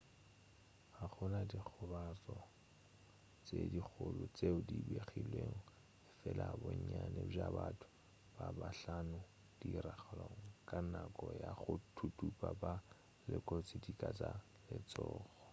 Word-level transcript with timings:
ga 0.93 1.05
go 1.11 1.23
na 1.33 1.41
dikgobalo 1.49 2.37
tše 3.45 3.59
dikgolo 3.73 4.23
tšeo 4.35 4.57
di 4.67 4.77
begilwego 4.87 5.59
efela 6.09 6.45
bonnyane 6.61 7.21
bja 7.29 7.47
batho 7.55 7.87
ba 8.35 8.45
bahlano 8.57 9.19
tiragalong 9.59 10.41
ka 10.67 10.77
nako 10.91 11.25
ya 11.41 11.51
go 11.61 11.73
thuthupa 11.95 12.49
ba 12.61 12.73
lekotšwe 13.29 13.75
dika 13.83 14.09
tša 14.17 14.31
letšhogo 14.67 15.21